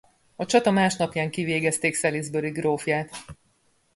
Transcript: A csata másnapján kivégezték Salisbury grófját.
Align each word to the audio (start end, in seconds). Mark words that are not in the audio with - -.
A 0.35 0.45
csata 0.45 0.71
másnapján 0.71 1.29
kivégezték 1.31 1.95
Salisbury 1.95 2.49
grófját. 2.49 3.09